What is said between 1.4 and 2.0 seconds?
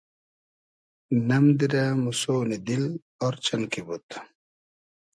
دیرۂ